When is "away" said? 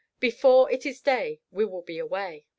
1.99-2.47